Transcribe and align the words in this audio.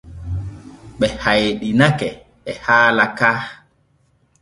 Ɓe 0.99 1.07
hayɗinake 1.23 2.07
e 2.49 2.51
haala 2.63 3.05
ka. 3.17 3.29